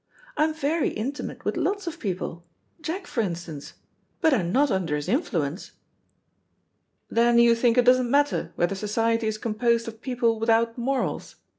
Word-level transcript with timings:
"I'm 0.35 0.55
very 0.55 0.89
intimate 0.89 1.45
with 1.45 1.55
lots 1.57 1.85
of 1.85 1.99
people. 1.99 2.43
Jack, 2.81 3.05
for 3.05 3.21
instance, 3.21 3.73
but 4.19 4.33
I'm 4.33 4.51
not 4.51 4.71
under 4.71 4.95
his 4.95 5.07
influence." 5.07 5.73
"Then 7.09 7.37
you 7.37 7.53
think 7.53 7.77
it 7.77 7.85
doesn't 7.85 8.09
matter 8.09 8.51
whether 8.55 8.73
society 8.73 9.27
is 9.27 9.37
composed 9.37 9.87
of 9.87 10.01
people 10.01 10.39
without 10.39 10.75
morals?" 10.75 11.35